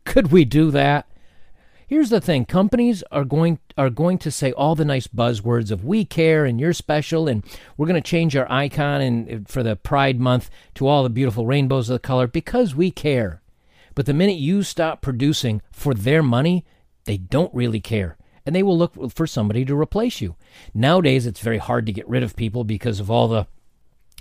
Could 0.04 0.32
we 0.32 0.44
do 0.44 0.70
that? 0.70 1.06
Here's 1.86 2.10
the 2.10 2.20
thing: 2.20 2.44
companies 2.44 3.02
are 3.10 3.24
going 3.24 3.58
are 3.76 3.90
going 3.90 4.18
to 4.18 4.30
say 4.30 4.52
all 4.52 4.76
the 4.76 4.84
nice 4.84 5.08
buzzwords 5.08 5.72
of 5.72 5.84
"we 5.84 6.04
care" 6.04 6.44
and 6.44 6.60
"you're 6.60 6.72
special," 6.72 7.26
and 7.26 7.42
we're 7.76 7.88
going 7.88 8.00
to 8.00 8.08
change 8.08 8.36
our 8.36 8.50
icon 8.50 9.00
and 9.00 9.28
uh, 9.28 9.38
for 9.48 9.64
the 9.64 9.74
Pride 9.74 10.20
Month 10.20 10.50
to 10.76 10.86
all 10.86 11.02
the 11.02 11.10
beautiful 11.10 11.46
rainbows 11.46 11.90
of 11.90 11.94
the 11.94 11.98
color 11.98 12.28
because 12.28 12.76
we 12.76 12.92
care. 12.92 13.42
But 13.96 14.06
the 14.06 14.14
minute 14.14 14.36
you 14.36 14.62
stop 14.62 15.02
producing 15.02 15.62
for 15.72 15.92
their 15.92 16.22
money, 16.22 16.64
they 17.06 17.16
don't 17.16 17.52
really 17.52 17.80
care. 17.80 18.16
And 18.46 18.54
they 18.54 18.62
will 18.62 18.78
look 18.78 19.12
for 19.12 19.26
somebody 19.26 19.64
to 19.64 19.78
replace 19.78 20.20
you. 20.20 20.36
Nowadays, 20.74 21.26
it's 21.26 21.40
very 21.40 21.58
hard 21.58 21.86
to 21.86 21.92
get 21.92 22.08
rid 22.08 22.22
of 22.22 22.36
people 22.36 22.64
because 22.64 23.00
of 23.00 23.10
all 23.10 23.28
the 23.28 23.46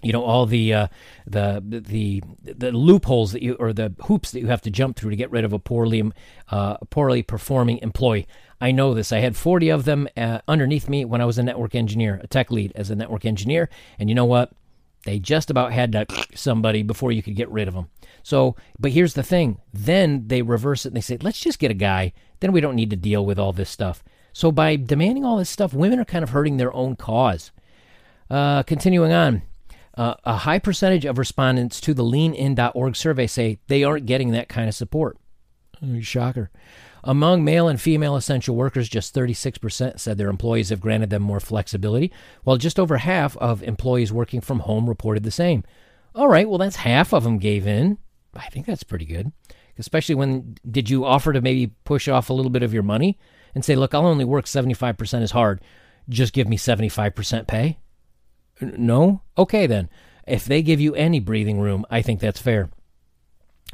you 0.01 0.13
know 0.13 0.23
all 0.23 0.45
the 0.45 0.73
uh, 0.73 0.87
the 1.27 1.61
the 1.65 2.21
the 2.41 2.71
loopholes 2.71 3.31
that 3.33 3.41
you 3.41 3.55
or 3.55 3.73
the 3.73 3.93
hoops 4.03 4.31
that 4.31 4.39
you 4.39 4.47
have 4.47 4.61
to 4.61 4.71
jump 4.71 4.95
through 4.95 5.09
to 5.09 5.15
get 5.15 5.31
rid 5.31 5.43
of 5.43 5.53
a 5.53 5.59
poorly 5.59 6.11
uh, 6.49 6.77
poorly 6.89 7.21
performing 7.23 7.79
employee. 7.79 8.27
I 8.61 8.71
know 8.71 8.93
this. 8.93 9.13
I 9.13 9.19
had 9.19 9.37
40 9.37 9.69
of 9.69 9.85
them 9.85 10.09
uh, 10.17 10.39
underneath 10.47 10.89
me 10.89 11.05
when 11.05 11.21
I 11.21 11.25
was 11.25 11.37
a 11.37 11.43
network 11.43 11.75
engineer, 11.75 12.19
a 12.21 12.27
tech 12.27 12.51
lead 12.51 12.73
as 12.75 12.89
a 12.89 12.95
network 12.95 13.25
engineer, 13.25 13.69
and 13.97 14.09
you 14.09 14.15
know 14.15 14.25
what? 14.25 14.51
They 15.05 15.17
just 15.17 15.49
about 15.49 15.71
had 15.71 15.93
to 15.93 16.05
somebody 16.35 16.83
before 16.83 17.11
you 17.11 17.23
could 17.23 17.35
get 17.35 17.49
rid 17.49 17.67
of 17.67 17.73
them. 17.73 17.89
So, 18.23 18.55
but 18.77 18.91
here's 18.91 19.13
the 19.13 19.23
thing. 19.23 19.59
Then 19.73 20.27
they 20.27 20.41
reverse 20.41 20.85
it 20.85 20.89
and 20.89 20.97
they 20.97 21.01
say, 21.01 21.17
let's 21.21 21.39
just 21.39 21.59
get 21.59 21.71
a 21.71 21.75
guy. 21.75 22.13
Then 22.39 22.51
we 22.51 22.61
don't 22.61 22.75
need 22.75 22.89
to 22.89 22.95
deal 22.95 23.25
with 23.25 23.39
all 23.39 23.53
this 23.53 23.69
stuff. 23.69 24.03
So 24.33 24.51
by 24.51 24.75
demanding 24.75 25.25
all 25.25 25.37
this 25.37 25.49
stuff, 25.49 25.73
women 25.73 25.99
are 25.99 26.05
kind 26.05 26.23
of 26.23 26.29
hurting 26.29 26.57
their 26.57 26.73
own 26.73 26.95
cause. 26.95 27.51
Uh, 28.29 28.63
continuing 28.63 29.11
on, 29.11 29.41
uh, 29.97 30.15
a 30.23 30.37
high 30.37 30.59
percentage 30.59 31.05
of 31.05 31.17
respondents 31.17 31.81
to 31.81 31.93
the 31.93 32.03
leanin.org 32.03 32.95
survey 32.95 33.27
say 33.27 33.59
they 33.67 33.83
aren't 33.83 34.05
getting 34.05 34.31
that 34.31 34.47
kind 34.49 34.69
of 34.69 34.75
support. 34.75 35.17
Shocker. 36.01 36.51
Among 37.03 37.43
male 37.43 37.67
and 37.67 37.79
female 37.79 38.15
essential 38.15 38.55
workers, 38.55 38.89
just 38.89 39.15
36% 39.15 39.99
said 39.99 40.17
their 40.17 40.29
employees 40.29 40.69
have 40.69 40.81
granted 40.81 41.09
them 41.09 41.21
more 41.21 41.39
flexibility, 41.39 42.11
while 42.43 42.57
just 42.57 42.79
over 42.79 42.97
half 42.97 43.37
of 43.37 43.63
employees 43.63 44.11
working 44.11 44.41
from 44.41 44.59
home 44.59 44.87
reported 44.87 45.23
the 45.23 45.31
same. 45.31 45.63
All 46.13 46.27
right, 46.27 46.47
well, 46.49 46.57
that's 46.57 46.77
half 46.77 47.13
of 47.13 47.23
them 47.23 47.37
gave 47.37 47.65
in. 47.65 47.97
I 48.35 48.47
think 48.49 48.65
that's 48.65 48.83
pretty 48.83 49.05
good. 49.05 49.31
Especially 49.79 50.13
when 50.13 50.55
did 50.69 50.89
you 50.89 51.05
offer 51.05 51.33
to 51.33 51.41
maybe 51.41 51.73
push 51.85 52.07
off 52.07 52.29
a 52.29 52.33
little 52.33 52.51
bit 52.51 52.63
of 52.63 52.73
your 52.73 52.83
money 52.83 53.17
and 53.55 53.63
say, 53.63 53.75
look, 53.75 53.93
I'll 53.93 54.05
only 54.05 54.25
work 54.25 54.45
75% 54.45 55.21
as 55.21 55.31
hard. 55.31 55.61
Just 56.07 56.33
give 56.33 56.47
me 56.47 56.57
75% 56.57 57.47
pay? 57.47 57.79
No? 58.61 59.21
Okay, 59.37 59.65
then. 59.65 59.89
If 60.27 60.45
they 60.45 60.61
give 60.61 60.79
you 60.79 60.93
any 60.95 61.19
breathing 61.19 61.59
room, 61.59 61.85
I 61.89 62.01
think 62.01 62.19
that's 62.19 62.41
fair. 62.41 62.69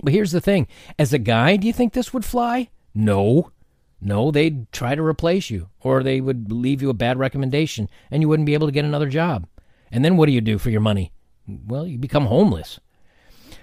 But 0.02 0.14
here's 0.14 0.32
the 0.32 0.42
thing 0.42 0.68
as 1.00 1.12
a 1.12 1.18
guy, 1.18 1.58
do 1.58 1.68
you 1.68 1.74
think 1.74 1.94
this 1.94 2.14
would 2.14 2.24
fly? 2.24 2.70
No. 2.94 3.52
No, 4.00 4.30
they'd 4.30 4.72
try 4.72 4.94
to 4.94 5.02
replace 5.02 5.50
you, 5.50 5.70
or 5.80 6.04
they 6.04 6.22
would 6.22 6.52
leave 6.52 6.82
you 6.82 6.90
a 6.90 6.94
bad 6.94 7.18
recommendation, 7.18 7.90
and 8.12 8.22
you 8.22 8.30
wouldn't 8.30 8.46
be 8.46 8.54
able 8.54 8.68
to 8.68 8.74
get 8.74 8.86
another 8.86 9.10
job. 9.10 9.48
And 9.92 10.06
then 10.06 10.18
what 10.18 10.28
do 10.28 10.34
you 10.34 10.42
do 10.42 10.60
for 10.60 10.70
your 10.70 10.82
money? 10.82 11.12
Well, 11.48 11.88
you 11.88 11.98
become 11.98 12.26
homeless. 12.26 12.80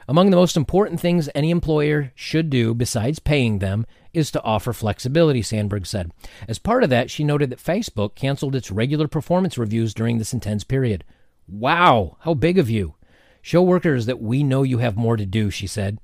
Among 0.08 0.30
the 0.30 0.36
most 0.36 0.56
important 0.56 1.00
things 1.00 1.28
any 1.34 1.50
employer 1.50 2.12
should 2.14 2.50
do, 2.50 2.74
besides 2.74 3.18
paying 3.18 3.58
them, 3.58 3.86
is 4.12 4.30
to 4.32 4.42
offer 4.42 4.72
flexibility, 4.72 5.42
Sandberg 5.42 5.86
said. 5.86 6.10
As 6.48 6.58
part 6.58 6.82
of 6.82 6.90
that, 6.90 7.10
she 7.10 7.24
noted 7.24 7.50
that 7.50 7.62
Facebook 7.62 8.14
canceled 8.14 8.54
its 8.54 8.70
regular 8.70 9.08
performance 9.08 9.56
reviews 9.56 9.94
during 9.94 10.18
this 10.18 10.32
intense 10.32 10.64
period. 10.64 11.04
Wow, 11.48 12.16
how 12.20 12.34
big 12.34 12.58
of 12.58 12.68
you! 12.68 12.94
Show 13.40 13.62
workers 13.62 14.06
that 14.06 14.20
we 14.20 14.42
know 14.42 14.62
you 14.62 14.78
have 14.78 14.96
more 14.96 15.16
to 15.16 15.26
do, 15.26 15.50
she 15.50 15.66
said. 15.66 15.98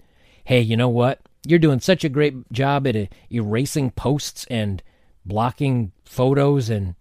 Hey, 0.44 0.60
you 0.60 0.76
know 0.76 0.88
what? 0.88 1.20
You're 1.46 1.58
doing 1.58 1.80
such 1.80 2.04
a 2.04 2.08
great 2.08 2.50
job 2.52 2.86
at 2.86 2.96
uh, 2.96 3.06
erasing 3.30 3.90
posts 3.92 4.46
and 4.50 4.82
blocking 5.24 5.92
photos 6.04 6.68
and 6.68 6.94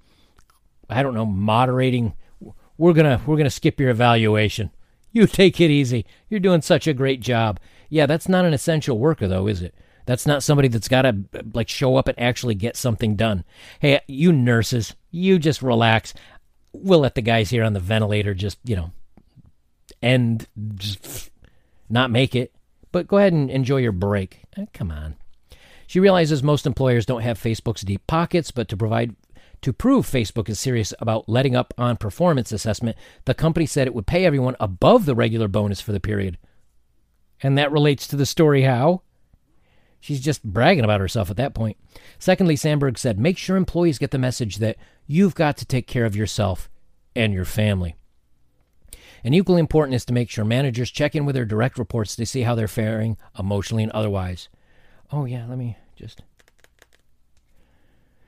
I 0.90 1.04
don't 1.04 1.14
know, 1.14 1.26
moderating. 1.26 2.14
We're 2.78 2.94
going 2.94 3.18
to 3.18 3.24
we're 3.26 3.36
going 3.36 3.46
to 3.46 3.50
skip 3.50 3.80
your 3.80 3.90
evaluation. 3.90 4.72
You 5.12 5.28
take 5.28 5.60
it 5.60 5.72
easy. 5.72 6.06
You're 6.30 6.40
doing 6.40 6.62
such 6.62 6.88
a 6.88 6.94
great 6.94 7.20
job. 7.20 7.60
Yeah, 7.90 8.06
that's 8.06 8.28
not 8.30 8.46
an 8.46 8.54
essential 8.54 8.98
worker 8.98 9.28
though, 9.28 9.48
is 9.48 9.62
it? 9.62 9.74
That's 10.06 10.26
not 10.26 10.44
somebody 10.44 10.70
that's 10.70 10.88
got 10.88 11.02
to 11.02 11.18
like 11.54 11.68
show 11.68 11.98
up 11.98 12.08
and 12.08 12.18
actually 12.20 12.56
get 12.56 12.78
something 12.78 13.16
done. 13.16 13.44
Hey, 13.80 14.00
you 14.08 14.32
nurses, 14.32 14.96
you 15.12 15.38
just 15.38 15.62
relax. 15.62 16.14
We'll 16.72 17.00
let 17.00 17.16
the 17.16 17.22
guys 17.22 17.50
here 17.50 17.64
on 17.64 17.74
the 17.74 17.80
ventilator 17.80 18.34
just, 18.34 18.58
you 18.64 18.76
know, 18.76 18.92
end 20.02 20.48
just 20.76 21.30
not 21.90 22.12
make 22.12 22.36
it. 22.36 22.54
But 22.92 23.08
go 23.08 23.18
ahead 23.18 23.34
and 23.34 23.50
enjoy 23.50 23.78
your 23.78 23.92
break. 23.92 24.44
Eh, 24.56 24.66
come 24.74 24.92
on. 24.92 25.16
She 25.88 26.00
realizes 26.00 26.44
most 26.44 26.66
employers 26.66 27.06
don't 27.06 27.22
have 27.22 27.40
Facebook's 27.40 27.82
deep 27.82 28.06
pockets, 28.08 28.52
but 28.52 28.68
to 28.70 28.78
provide 28.78 29.16
to 29.68 29.74
prove 29.74 30.06
Facebook 30.06 30.48
is 30.48 30.62
serious 30.62 30.94
about 30.98 31.28
letting 31.28 31.54
up 31.54 31.74
on 31.78 31.98
performance 31.98 32.54
assessment, 32.54 32.96
the 33.26 33.34
company 33.34 33.66
said 33.66 33.86
it 33.86 33.94
would 33.94 34.08
pay 34.08 34.24
everyone 34.24 34.56
above 34.62 35.06
the 35.06 35.14
regular 35.14 35.50
bonus 35.50 35.82
for 35.82 35.92
the 35.92 36.00
period. 36.00 36.38
And 37.44 37.58
that 37.58 37.74
relates 37.74 38.08
to 38.08 38.16
the 38.16 38.26
story 38.26 38.62
how? 38.62 39.02
She's 40.00 40.22
just 40.22 40.42
bragging 40.42 40.86
about 40.86 41.02
herself 41.02 41.30
at 41.30 41.36
that 41.36 41.54
point. 41.54 41.76
Secondly, 42.18 42.56
Sandberg 42.56 42.98
said, 42.98 43.20
make 43.20 43.38
sure 43.38 43.58
employees 43.58 43.98
get 43.98 44.12
the 44.12 44.18
message 44.18 44.60
that 44.60 44.78
you've 45.06 45.36
got 45.36 45.58
to 45.58 45.66
take 45.66 45.86
care 45.86 46.06
of 46.06 46.16
yourself 46.16 46.70
and 47.14 47.34
your 47.34 47.44
family. 47.44 47.98
And 49.22 49.36
equally 49.36 49.60
important 49.60 49.96
is 49.96 50.06
to 50.06 50.14
make 50.14 50.30
sure 50.30 50.46
managers 50.46 50.92
check 50.92 51.14
in 51.14 51.26
with 51.26 51.36
their 51.36 51.44
direct 51.44 51.78
reports 51.78 52.16
to 52.16 52.26
see 52.26 52.44
how 52.44 52.56
they're 52.56 52.70
faring 52.70 53.18
emotionally 53.38 53.84
and 53.84 53.92
otherwise. 53.92 54.48
Oh, 55.12 55.26
yeah, 55.26 55.46
let 55.46 55.58
me 55.58 55.76
just. 55.98 56.22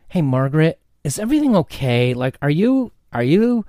Hey, 0.09 0.21
Margaret, 0.21 0.81
is 1.09 1.19
everything 1.19 1.55
okay? 1.55 2.13
Like, 2.13 2.37
are 2.39 2.51
you, 2.51 2.91
are 3.11 3.23
you, 3.23 3.65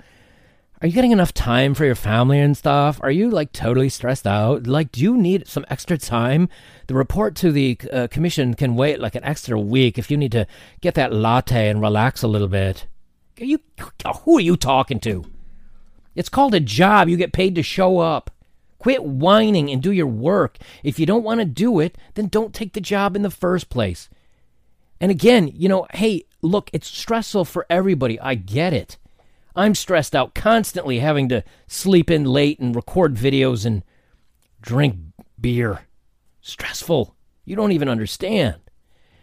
are 0.82 0.86
you 0.86 0.92
getting 0.92 1.10
enough 1.10 1.32
time 1.32 1.72
for 1.74 1.86
your 1.86 1.94
family 1.94 2.38
and 2.38 2.54
stuff? 2.54 3.00
Are 3.02 3.10
you 3.10 3.30
like 3.30 3.52
totally 3.52 3.88
stressed 3.88 4.26
out? 4.26 4.66
Like, 4.66 4.92
do 4.92 5.00
you 5.00 5.16
need 5.16 5.48
some 5.48 5.64
extra 5.70 5.96
time? 5.96 6.50
The 6.86 6.94
report 6.94 7.34
to 7.36 7.50
the 7.50 7.78
uh, 7.90 8.08
commission 8.08 8.52
can 8.52 8.76
wait 8.76 9.00
like 9.00 9.14
an 9.14 9.24
extra 9.24 9.58
week 9.58 9.96
if 9.96 10.10
you 10.10 10.18
need 10.18 10.32
to 10.32 10.46
get 10.82 10.94
that 10.94 11.14
latte 11.14 11.70
and 11.70 11.80
relax 11.80 12.22
a 12.22 12.28
little 12.28 12.48
bit. 12.48 12.86
Are 13.40 13.44
you, 13.44 13.58
who 14.24 14.36
are 14.36 14.42
you 14.42 14.56
talking 14.58 15.00
to? 15.00 15.24
It's 16.14 16.28
called 16.28 16.54
a 16.54 16.60
job. 16.60 17.08
You 17.08 17.16
get 17.16 17.32
paid 17.32 17.54
to 17.54 17.62
show 17.62 18.00
up. 18.00 18.30
Quit 18.78 19.02
whining 19.02 19.70
and 19.70 19.82
do 19.82 19.92
your 19.92 20.06
work. 20.06 20.58
If 20.84 20.98
you 20.98 21.06
don't 21.06 21.24
want 21.24 21.40
to 21.40 21.46
do 21.46 21.80
it, 21.80 21.96
then 22.14 22.28
don't 22.28 22.54
take 22.54 22.74
the 22.74 22.80
job 22.82 23.16
in 23.16 23.22
the 23.22 23.30
first 23.30 23.70
place. 23.70 24.10
And 25.00 25.10
again, 25.10 25.50
you 25.54 25.68
know, 25.68 25.86
hey, 25.94 26.24
look, 26.42 26.70
it's 26.72 26.86
stressful 26.86 27.46
for 27.46 27.66
everybody. 27.70 28.20
I 28.20 28.34
get 28.34 28.72
it. 28.72 28.98
I'm 29.56 29.74
stressed 29.74 30.14
out 30.14 30.34
constantly 30.34 31.00
having 31.00 31.28
to 31.30 31.42
sleep 31.66 32.10
in 32.10 32.24
late 32.24 32.60
and 32.60 32.74
record 32.74 33.14
videos 33.14 33.64
and 33.64 33.82
drink 34.60 34.96
beer. 35.40 35.80
Stressful. 36.40 37.16
You 37.44 37.56
don't 37.56 37.72
even 37.72 37.88
understand. 37.88 38.56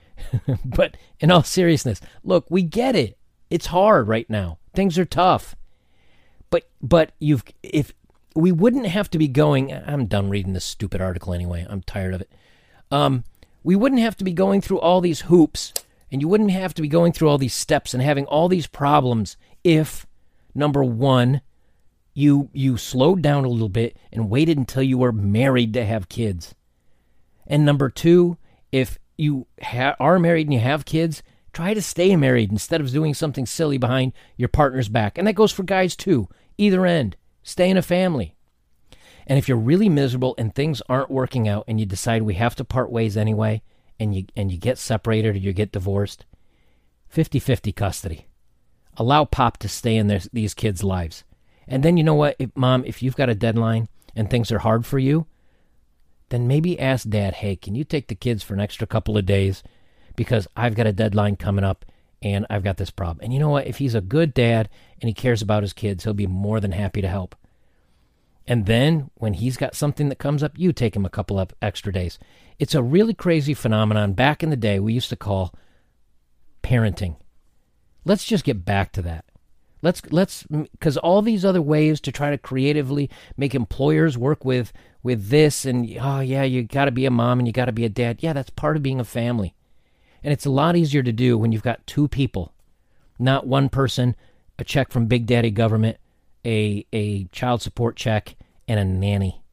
but 0.65 0.97
in 1.19 1.31
all 1.31 1.43
seriousness, 1.43 2.01
look, 2.23 2.45
we 2.49 2.63
get 2.63 2.95
it. 2.95 3.17
It's 3.49 3.67
hard 3.67 4.07
right 4.07 4.29
now. 4.29 4.57
Things 4.73 4.97
are 4.97 5.05
tough. 5.05 5.55
But 6.49 6.69
but 6.81 7.11
you've 7.19 7.43
if 7.63 7.93
we 8.35 8.51
wouldn't 8.51 8.87
have 8.87 9.09
to 9.11 9.17
be 9.17 9.27
going. 9.27 9.73
I'm 9.73 10.05
done 10.05 10.29
reading 10.29 10.53
this 10.53 10.65
stupid 10.65 11.01
article 11.01 11.33
anyway. 11.33 11.65
I'm 11.67 11.81
tired 11.81 12.13
of 12.13 12.21
it. 12.21 12.31
Um, 12.91 13.23
we 13.67 13.75
wouldn't 13.75 13.99
have 13.99 14.15
to 14.15 14.23
be 14.23 14.31
going 14.31 14.61
through 14.61 14.79
all 14.79 15.01
these 15.01 15.19
hoops, 15.19 15.73
and 16.09 16.21
you 16.21 16.27
wouldn't 16.29 16.51
have 16.51 16.73
to 16.73 16.81
be 16.81 16.87
going 16.87 17.11
through 17.11 17.27
all 17.27 17.37
these 17.37 17.53
steps 17.53 17.93
and 17.93 18.01
having 18.01 18.25
all 18.27 18.47
these 18.47 18.65
problems 18.65 19.35
if 19.61 20.07
number 20.55 20.85
one, 20.85 21.41
you 22.13 22.49
you 22.53 22.77
slowed 22.77 23.21
down 23.21 23.43
a 23.43 23.49
little 23.49 23.67
bit 23.67 23.97
and 24.13 24.29
waited 24.29 24.57
until 24.57 24.83
you 24.83 24.97
were 24.97 25.11
married 25.11 25.73
to 25.73 25.83
have 25.83 26.07
kids. 26.07 26.55
And 27.45 27.65
number 27.65 27.89
two, 27.89 28.37
if 28.71 28.97
you 29.17 29.47
ha- 29.61 29.97
are 29.99 30.17
married 30.17 30.47
and 30.47 30.53
you 30.53 30.61
have 30.61 30.85
kids, 30.85 31.21
try 31.51 31.73
to 31.73 31.81
stay 31.81 32.15
married 32.15 32.53
instead 32.53 32.79
of 32.79 32.89
doing 32.89 33.13
something 33.13 33.45
silly 33.45 33.77
behind 33.77 34.13
your 34.37 34.47
partner's 34.47 34.87
back. 34.87 35.17
And 35.17 35.27
that 35.27 35.35
goes 35.35 35.51
for 35.51 35.63
guys 35.63 35.97
too. 35.97 36.29
Either 36.57 36.85
end. 36.85 37.17
Stay 37.43 37.69
in 37.69 37.75
a 37.75 37.81
family. 37.81 38.36
And 39.27 39.37
if 39.37 39.47
you're 39.47 39.57
really 39.57 39.89
miserable 39.89 40.33
and 40.37 40.55
things 40.55 40.81
aren't 40.89 41.11
working 41.11 41.47
out 41.47 41.65
and 41.67 41.79
you 41.79 41.85
decide 41.85 42.23
we 42.23 42.35
have 42.35 42.55
to 42.55 42.63
part 42.63 42.91
ways 42.91 43.17
anyway 43.17 43.61
and 43.99 44.15
you 44.15 44.25
and 44.35 44.51
you 44.51 44.57
get 44.57 44.77
separated 44.77 45.35
or 45.35 45.37
you 45.37 45.53
get 45.53 45.73
divorced, 45.73 46.25
50-50 47.13 47.75
custody. 47.75 48.27
Allow 48.95 49.25
pop 49.25 49.57
to 49.57 49.67
stay 49.67 49.97
in 49.97 50.07
their, 50.07 50.21
these 50.33 50.53
kids' 50.53 50.83
lives. 50.83 51.23
And 51.67 51.83
then 51.83 51.97
you 51.97 52.03
know 52.03 52.15
what, 52.15 52.37
if, 52.39 52.49
mom, 52.55 52.83
if 52.85 53.03
you've 53.03 53.17
got 53.17 53.29
a 53.29 53.35
deadline 53.35 53.89
and 54.15 54.29
things 54.29 54.51
are 54.51 54.59
hard 54.59 54.85
for 54.85 54.97
you, 54.97 55.27
then 56.29 56.47
maybe 56.47 56.79
ask 56.79 57.07
dad, 57.07 57.35
"Hey, 57.35 57.55
can 57.55 57.75
you 57.75 57.83
take 57.83 58.07
the 58.07 58.15
kids 58.15 58.43
for 58.43 58.53
an 58.53 58.59
extra 58.59 58.87
couple 58.87 59.17
of 59.17 59.25
days 59.25 59.61
because 60.15 60.47
I've 60.55 60.75
got 60.75 60.87
a 60.87 60.93
deadline 60.93 61.35
coming 61.35 61.63
up 61.63 61.85
and 62.21 62.45
I've 62.49 62.63
got 62.63 62.77
this 62.77 62.89
problem. 62.89 63.23
And 63.23 63.33
you 63.33 63.39
know 63.39 63.49
what? 63.49 63.67
If 63.67 63.77
he's 63.77 63.95
a 63.95 64.01
good 64.01 64.33
dad 64.33 64.69
and 64.99 65.07
he 65.07 65.13
cares 65.13 65.41
about 65.41 65.63
his 65.63 65.73
kids, 65.73 66.03
he'll 66.03 66.13
be 66.13 66.27
more 66.27 66.59
than 66.59 66.71
happy 66.71 67.01
to 67.01 67.07
help. 67.07 67.35
And 68.47 68.65
then 68.65 69.11
when 69.15 69.33
he's 69.33 69.57
got 69.57 69.75
something 69.75 70.07
that 70.09 70.19
comes 70.19 70.41
up, 70.41 70.53
you 70.57 70.71
take 70.71 70.95
him 70.95 71.05
a 71.05 71.09
couple 71.09 71.37
of 71.37 71.53
extra 71.61 71.91
days. 71.91 72.17
It's 72.59 72.75
a 72.75 72.81
really 72.81 73.13
crazy 73.13 73.53
phenomenon. 73.53 74.13
Back 74.13 74.41
in 74.41 74.49
the 74.49 74.55
day, 74.55 74.79
we 74.79 74.93
used 74.93 75.09
to 75.09 75.17
call 75.17 75.53
parenting. 76.63 77.17
Let's 78.05 78.23
just 78.23 78.45
get 78.45 78.63
back 78.63 78.93
to 78.93 79.01
that. 79.01 79.25
Let's 79.81 80.01
let's 80.09 80.43
because 80.43 80.97
all 80.97 81.21
these 81.21 81.45
other 81.45 81.61
ways 81.61 82.01
to 82.01 82.11
try 82.11 82.31
to 82.31 82.37
creatively 82.37 83.11
make 83.35 83.53
employers 83.53 84.17
work 84.17 84.43
with 84.43 84.73
with 85.03 85.29
this 85.29 85.65
and 85.65 85.85
oh 86.01 86.21
yeah, 86.21 86.43
you 86.43 86.63
got 86.63 86.85
to 86.85 86.91
be 86.91 87.05
a 87.05 87.11
mom 87.11 87.39
and 87.39 87.47
you 87.47 87.53
got 87.53 87.65
to 87.65 87.71
be 87.71 87.85
a 87.85 87.89
dad. 87.89 88.17
Yeah, 88.21 88.33
that's 88.33 88.49
part 88.49 88.75
of 88.75 88.81
being 88.81 88.99
a 88.99 89.05
family. 89.05 89.53
And 90.23 90.33
it's 90.33 90.47
a 90.47 90.51
lot 90.51 90.75
easier 90.75 91.03
to 91.03 91.11
do 91.11 91.37
when 91.37 91.51
you've 91.51 91.61
got 91.61 91.85
two 91.85 92.07
people, 92.07 92.53
not 93.19 93.45
one 93.45 93.69
person, 93.69 94.15
a 94.57 94.63
check 94.63 94.91
from 94.91 95.05
Big 95.05 95.27
Daddy 95.27 95.51
government, 95.51 95.97
a, 96.47 96.85
a 96.93 97.25
child 97.25 97.61
support 97.61 97.95
check, 97.95 98.35
and 98.67 98.79
a 98.79 98.85
nanny. 98.85 99.43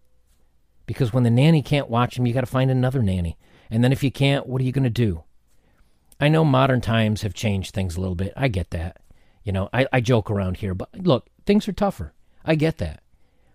Because 0.87 1.13
when 1.13 1.25
the 1.25 1.31
nanny 1.31 1.61
can't 1.61 1.91
watch 1.91 2.19
him, 2.19 2.27
you 2.27 2.33
got 2.33 2.41
to 2.43 2.47
find 2.47 2.71
another 2.71 3.03
nanny. 3.03 3.37
And 3.71 3.83
then 3.83 3.93
if 3.93 4.03
you 4.05 4.11
can't, 4.11 4.47
what 4.47 4.61
are 4.61 4.65
you 4.65 4.73
going 4.73 4.85
to 4.85 4.91
do? 4.91 5.25
I 6.21 6.29
know 6.29 6.45
modern 6.45 6.81
times 6.81 7.23
have 7.23 7.35
changed 7.35 7.75
things 7.75 7.97
a 7.97 8.01
little 8.01 8.15
bit. 8.15 8.33
I 8.37 8.49
get 8.49 8.71
that. 8.71 8.99
You 9.43 9.53
know, 9.53 9.69
I, 9.73 9.87
I 9.93 10.01
joke 10.01 10.31
around 10.31 10.59
here, 10.59 10.75
but 10.75 10.89
look, 10.95 11.27
things 11.45 11.67
are 11.69 11.73
tougher. 11.73 12.15
I 12.45 12.55
get 12.55 12.79
that. 12.79 13.03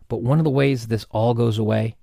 But 0.07 0.21
one 0.21 0.39
of 0.39 0.43
the 0.43 0.49
ways 0.49 0.87
this 0.87 1.05
all 1.09 1.33
goes 1.33 1.57
away 1.57 1.95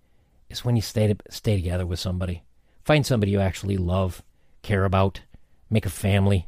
is 0.49 0.65
when 0.65 0.77
you 0.77 0.83
stay 0.83 1.09
to, 1.09 1.17
stay 1.29 1.57
together 1.57 1.87
with 1.87 1.99
somebody. 1.99 2.43
Find 2.85 3.05
somebody 3.05 3.33
you 3.33 3.41
actually 3.41 3.77
love 3.77 4.23
care 4.63 4.85
about, 4.85 5.21
make 5.69 5.87
a 5.87 5.91
family. 5.91 6.47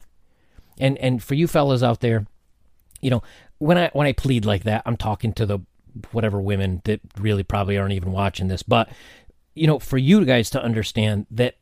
And 0.78 0.96
and 0.98 1.22
for 1.22 1.34
you 1.34 1.48
fellas 1.48 1.82
out 1.82 2.00
there, 2.00 2.26
you 3.00 3.10
know, 3.10 3.22
when 3.58 3.78
I 3.78 3.90
when 3.92 4.06
I 4.06 4.12
plead 4.12 4.44
like 4.44 4.64
that, 4.64 4.82
I'm 4.86 4.96
talking 4.96 5.32
to 5.34 5.46
the 5.46 5.60
whatever 6.12 6.40
women 6.40 6.82
that 6.84 7.00
really 7.18 7.42
probably 7.42 7.76
aren't 7.76 7.94
even 7.94 8.12
watching 8.12 8.48
this, 8.48 8.62
but 8.62 8.88
you 9.54 9.66
know, 9.66 9.78
for 9.78 9.98
you 9.98 10.24
guys 10.24 10.50
to 10.50 10.62
understand 10.62 11.26
that 11.30 11.56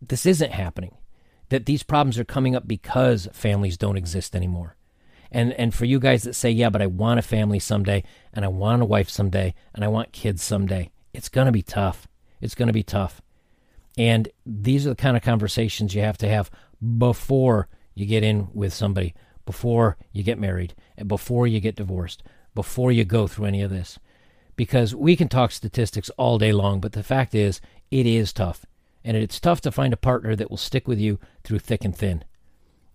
this 0.00 0.26
isn't 0.26 0.52
happening. 0.52 0.94
That 1.48 1.66
these 1.66 1.82
problems 1.82 2.18
are 2.18 2.24
coming 2.24 2.54
up 2.54 2.68
because 2.68 3.28
families 3.32 3.76
don't 3.76 3.96
exist 3.96 4.36
anymore. 4.36 4.76
And 5.32 5.52
and 5.54 5.74
for 5.74 5.84
you 5.84 5.98
guys 5.98 6.22
that 6.24 6.34
say, 6.34 6.50
"Yeah, 6.50 6.70
but 6.70 6.82
I 6.82 6.86
want 6.86 7.18
a 7.18 7.22
family 7.22 7.58
someday 7.58 8.04
and 8.32 8.44
I 8.44 8.48
want 8.48 8.82
a 8.82 8.84
wife 8.86 9.08
someday 9.08 9.54
and 9.74 9.84
I 9.84 9.88
want 9.88 10.12
kids 10.12 10.42
someday." 10.42 10.90
It's 11.12 11.28
to 11.46 11.52
be 11.52 11.62
tough. 11.62 12.06
It's 12.40 12.54
to 12.68 12.72
be 12.72 12.82
tough. 12.82 13.20
And 13.98 14.28
these 14.46 14.86
are 14.86 14.90
the 14.90 14.96
kind 14.96 15.16
of 15.16 15.22
conversations 15.22 15.94
you 15.94 16.02
have 16.02 16.18
to 16.18 16.28
have 16.28 16.50
before 16.98 17.68
you 17.94 18.06
get 18.06 18.22
in 18.22 18.48
with 18.54 18.72
somebody, 18.72 19.14
before 19.50 19.96
you 20.12 20.22
get 20.22 20.38
married, 20.38 20.76
and 20.96 21.08
before 21.08 21.44
you 21.44 21.58
get 21.58 21.74
divorced, 21.74 22.22
before 22.54 22.92
you 22.92 23.04
go 23.04 23.26
through 23.26 23.46
any 23.46 23.62
of 23.62 23.70
this. 23.70 23.98
Because 24.54 24.94
we 24.94 25.16
can 25.16 25.26
talk 25.26 25.50
statistics 25.50 26.08
all 26.10 26.38
day 26.38 26.52
long, 26.52 26.80
but 26.80 26.92
the 26.92 27.02
fact 27.02 27.34
is, 27.34 27.60
it 27.90 28.06
is 28.06 28.32
tough. 28.32 28.64
And 29.02 29.16
it's 29.16 29.40
tough 29.40 29.60
to 29.62 29.72
find 29.72 29.92
a 29.92 29.96
partner 29.96 30.36
that 30.36 30.50
will 30.50 30.56
stick 30.56 30.86
with 30.86 31.00
you 31.00 31.18
through 31.42 31.58
thick 31.58 31.84
and 31.84 31.96
thin. 31.96 32.22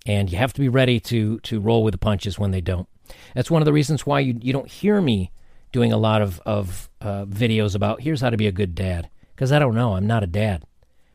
And 0.06 0.32
you 0.32 0.38
have 0.38 0.54
to 0.54 0.62
be 0.62 0.70
ready 0.70 0.98
to, 1.02 1.40
to 1.40 1.60
roll 1.60 1.84
with 1.84 1.92
the 1.92 1.98
punches 1.98 2.40
when 2.40 2.52
they 2.52 2.62
don't. 2.62 2.88
That's 3.34 3.52
one 3.52 3.62
of 3.62 3.66
the 3.66 3.74
reasons 3.74 4.06
why 4.06 4.22
you, 4.22 4.40
you 4.42 4.54
don't 4.54 4.72
hear 4.72 5.02
me 5.02 5.32
doing 5.74 5.92
a 5.92 5.98
lot 5.98 6.22
of, 6.22 6.40
of 6.46 6.90
uh, 7.02 7.26
videos 7.26 7.76
about 7.76 8.00
here's 8.00 8.22
how 8.22 8.30
to 8.30 8.38
be 8.38 8.48
a 8.48 8.54
good 8.54 8.76
dad. 8.76 9.10
Because 9.36 9.52
I 9.52 9.60
don't 9.60 9.76
know. 9.76 9.96
I'm 9.96 10.08
not 10.08 10.24
a 10.24 10.28
dad. 10.28 10.64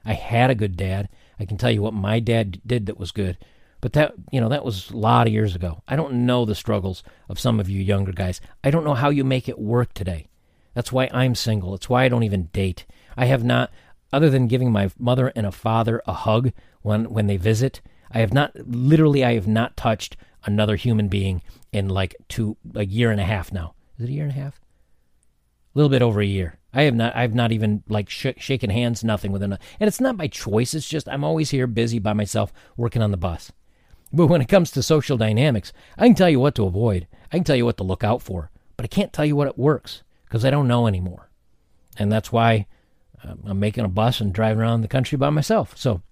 I 0.04 0.12
had 0.12 0.50
a 0.50 0.54
good 0.54 0.76
dad. 0.76 1.08
I 1.38 1.46
can 1.46 1.56
tell 1.56 1.70
you 1.70 1.80
what 1.80 1.94
my 1.94 2.20
dad 2.20 2.60
did 2.66 2.84
that 2.84 2.98
was 2.98 3.10
good. 3.10 3.38
But 3.80 3.94
that, 3.94 4.12
you 4.30 4.40
know, 4.40 4.48
that 4.48 4.64
was 4.64 4.90
a 4.90 4.96
lot 4.96 5.26
of 5.26 5.32
years 5.32 5.54
ago. 5.54 5.82
I 5.88 5.96
don't 5.96 6.26
know 6.26 6.44
the 6.44 6.54
struggles 6.54 7.02
of 7.28 7.40
some 7.40 7.60
of 7.60 7.68
you 7.68 7.80
younger 7.80 8.12
guys. 8.12 8.40
I 8.62 8.70
don't 8.70 8.84
know 8.84 8.94
how 8.94 9.10
you 9.10 9.24
make 9.24 9.48
it 9.48 9.58
work 9.58 9.94
today. 9.94 10.28
That's 10.74 10.92
why 10.92 11.08
I'm 11.12 11.34
single. 11.34 11.74
It's 11.74 11.88
why 11.88 12.04
I 12.04 12.08
don't 12.08 12.22
even 12.22 12.46
date. 12.52 12.84
I 13.16 13.26
have 13.26 13.42
not 13.42 13.70
other 14.12 14.30
than 14.30 14.48
giving 14.48 14.72
my 14.72 14.90
mother 14.98 15.32
and 15.34 15.46
a 15.46 15.52
father 15.52 16.02
a 16.06 16.12
hug 16.12 16.52
when 16.82 17.10
when 17.10 17.26
they 17.26 17.36
visit, 17.36 17.80
I 18.10 18.18
have 18.20 18.32
not 18.32 18.52
literally 18.66 19.24
I 19.24 19.34
have 19.34 19.48
not 19.48 19.76
touched 19.76 20.16
another 20.44 20.76
human 20.76 21.08
being 21.08 21.42
in 21.72 21.88
like 21.88 22.16
two 22.28 22.56
a 22.74 22.84
year 22.84 23.10
and 23.10 23.20
a 23.20 23.24
half 23.24 23.52
now. 23.52 23.74
Is 23.98 24.04
it 24.04 24.10
a 24.10 24.12
year 24.12 24.24
and 24.24 24.32
a 24.32 24.40
half? 24.40 24.60
A 25.74 25.78
little 25.78 25.90
bit 25.90 26.02
over 26.02 26.20
a 26.20 26.26
year. 26.26 26.58
I 26.72 26.82
have 26.82 26.94
not. 26.94 27.14
I've 27.16 27.34
not 27.34 27.52
even 27.52 27.82
like 27.88 28.08
sh- 28.08 28.26
shaken 28.38 28.70
hands. 28.70 29.04
Nothing 29.04 29.32
with 29.32 29.42
another. 29.42 29.62
And 29.78 29.88
it's 29.88 30.00
not 30.00 30.16
by 30.16 30.26
choice. 30.28 30.74
It's 30.74 30.88
just 30.88 31.08
I'm 31.08 31.24
always 31.24 31.50
here, 31.50 31.66
busy 31.66 31.98
by 31.98 32.12
myself, 32.12 32.52
working 32.76 33.02
on 33.02 33.10
the 33.10 33.16
bus. 33.16 33.52
But 34.12 34.26
when 34.26 34.40
it 34.40 34.48
comes 34.48 34.70
to 34.72 34.82
social 34.82 35.16
dynamics, 35.16 35.72
I 35.96 36.06
can 36.06 36.14
tell 36.14 36.30
you 36.30 36.40
what 36.40 36.54
to 36.56 36.66
avoid. 36.66 37.06
I 37.32 37.36
can 37.36 37.44
tell 37.44 37.56
you 37.56 37.64
what 37.64 37.76
to 37.78 37.84
look 37.84 38.02
out 38.02 38.22
for. 38.22 38.50
But 38.76 38.84
I 38.84 38.88
can't 38.88 39.12
tell 39.12 39.24
you 39.24 39.36
what 39.36 39.48
it 39.48 39.58
works 39.58 40.02
because 40.24 40.44
I 40.44 40.50
don't 40.50 40.68
know 40.68 40.86
anymore. 40.86 41.30
And 41.96 42.10
that's 42.10 42.32
why 42.32 42.66
uh, 43.22 43.34
I'm 43.46 43.60
making 43.60 43.84
a 43.84 43.88
bus 43.88 44.20
and 44.20 44.32
driving 44.32 44.60
around 44.60 44.80
the 44.80 44.88
country 44.88 45.16
by 45.18 45.30
myself. 45.30 45.76
So 45.76 46.02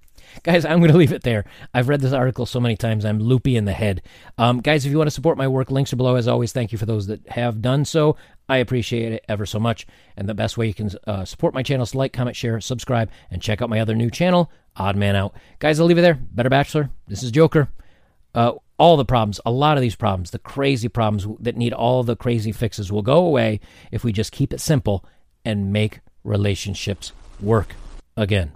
Guys, 0.42 0.64
I'm 0.64 0.78
going 0.78 0.92
to 0.92 0.98
leave 0.98 1.12
it 1.12 1.22
there. 1.22 1.44
I've 1.72 1.88
read 1.88 2.00
this 2.00 2.12
article 2.12 2.46
so 2.46 2.60
many 2.60 2.76
times, 2.76 3.04
I'm 3.04 3.18
loopy 3.18 3.56
in 3.56 3.64
the 3.64 3.72
head. 3.72 4.02
Um, 4.36 4.60
guys, 4.60 4.84
if 4.84 4.92
you 4.92 4.98
want 4.98 5.08
to 5.08 5.14
support 5.14 5.38
my 5.38 5.48
work, 5.48 5.70
links 5.70 5.92
are 5.92 5.96
below. 5.96 6.16
As 6.16 6.28
always, 6.28 6.52
thank 6.52 6.72
you 6.72 6.78
for 6.78 6.86
those 6.86 7.06
that 7.06 7.26
have 7.28 7.62
done 7.62 7.84
so. 7.84 8.16
I 8.48 8.58
appreciate 8.58 9.12
it 9.12 9.24
ever 9.28 9.46
so 9.46 9.58
much. 9.58 9.86
And 10.16 10.28
the 10.28 10.34
best 10.34 10.56
way 10.56 10.66
you 10.66 10.74
can 10.74 10.90
uh, 11.06 11.24
support 11.24 11.54
my 11.54 11.62
channel 11.62 11.84
is 11.84 11.94
like, 11.94 12.12
comment, 12.12 12.36
share, 12.36 12.60
subscribe, 12.60 13.10
and 13.30 13.42
check 13.42 13.62
out 13.62 13.70
my 13.70 13.80
other 13.80 13.94
new 13.94 14.10
channel, 14.10 14.50
Odd 14.76 14.96
Man 14.96 15.16
Out. 15.16 15.34
Guys, 15.58 15.80
I'll 15.80 15.86
leave 15.86 15.98
it 15.98 16.02
there. 16.02 16.14
Better 16.14 16.50
Bachelor. 16.50 16.90
This 17.06 17.22
is 17.22 17.30
Joker. 17.30 17.68
Uh, 18.38 18.52
all 18.78 18.96
the 18.96 19.04
problems, 19.04 19.40
a 19.44 19.50
lot 19.50 19.76
of 19.76 19.80
these 19.80 19.96
problems, 19.96 20.30
the 20.30 20.38
crazy 20.38 20.88
problems 20.88 21.26
that 21.40 21.56
need 21.56 21.72
all 21.72 22.04
the 22.04 22.14
crazy 22.14 22.52
fixes 22.52 22.92
will 22.92 23.02
go 23.02 23.16
away 23.16 23.58
if 23.90 24.04
we 24.04 24.12
just 24.12 24.30
keep 24.30 24.52
it 24.52 24.60
simple 24.60 25.04
and 25.44 25.72
make 25.72 25.98
relationships 26.22 27.10
work 27.40 27.74
again. 28.16 28.52